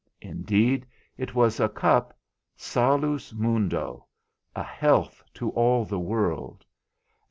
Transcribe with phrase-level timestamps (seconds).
[0.23, 2.17] Indeed it was a cup,
[2.55, 4.07] salus mundo,
[4.55, 6.65] a health to all the world.